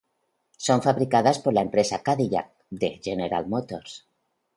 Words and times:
Son 0.57 0.81
fabricadas 0.81 1.37
por 1.37 1.53
la 1.53 1.61
empresa 1.61 2.01
Cadillac 2.01 2.49
de 2.71 2.99
General 3.03 3.45
Motors. 3.47 4.07